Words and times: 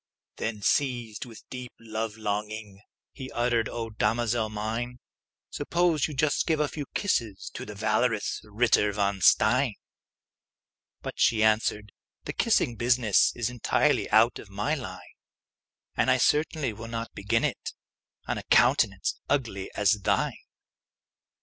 Then, 0.37 0.63
seized 0.63 1.25
with 1.25 1.41
a 1.41 1.49
deep 1.51 1.73
love 1.79 2.17
longing, 2.17 2.81
He 3.13 3.29
uttered, 3.33 3.69
"O 3.69 3.91
damosel 3.91 4.49
mine, 4.49 4.97
Suppose 5.51 6.07
you 6.07 6.15
just 6.15 6.47
give 6.47 6.59
a 6.59 6.67
few 6.67 6.87
kisses 6.95 7.51
To 7.53 7.67
the 7.67 7.75
valorous 7.75 8.41
Ritter 8.43 8.91
von 8.93 9.21
Stein!" 9.21 9.75
But 11.03 11.19
she 11.19 11.43
answered, 11.43 11.91
"The 12.23 12.33
kissing 12.33 12.77
business 12.77 13.31
Is 13.35 13.51
entirely 13.51 14.09
out 14.09 14.39
of 14.39 14.49
my 14.49 14.73
line; 14.73 15.13
And 15.95 16.09
I 16.09 16.17
certainly 16.17 16.73
will 16.73 16.87
not 16.87 17.13
begin 17.13 17.43
it 17.43 17.73
On 18.25 18.39
a 18.39 18.43
countenance 18.49 19.19
ugly 19.29 19.69
as 19.75 19.91
thine!" 20.01 20.39